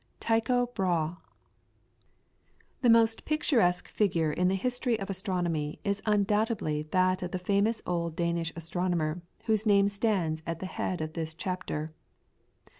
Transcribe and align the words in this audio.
TYCHO 0.19 0.65
BRAHE. 0.73 1.17
The 2.81 2.89
most 2.89 3.23
picturesque 3.23 3.87
figure 3.87 4.31
in 4.31 4.47
the 4.47 4.55
history 4.55 4.99
of 4.99 5.11
astronomy 5.11 5.79
is 5.83 6.01
undoubtedly 6.07 6.81
that 6.89 7.21
of 7.21 7.29
the 7.29 7.37
famous 7.37 7.83
old 7.85 8.15
Danish 8.15 8.51
astronomer 8.55 9.21
whose 9.45 9.67
name 9.67 9.89
stands 9.89 10.41
at 10.47 10.59
the 10.59 10.65
head 10.65 11.01
of 11.01 11.13
this 11.13 11.35
chapter. 11.35 11.89